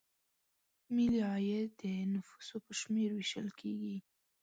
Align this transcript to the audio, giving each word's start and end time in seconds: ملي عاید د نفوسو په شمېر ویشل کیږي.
ملي 0.95 1.21
عاید 1.31 1.69
د 1.81 1.83
نفوسو 2.13 2.55
په 2.65 2.71
شمېر 2.81 3.09
ویشل 3.13 3.47
کیږي. 3.59 3.97